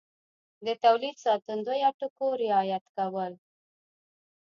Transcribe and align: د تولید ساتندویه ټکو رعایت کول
د 0.65 0.67
تولید 0.83 1.15
ساتندویه 1.25 1.89
ټکو 1.99 2.27
رعایت 2.43 2.83
کول 2.97 3.33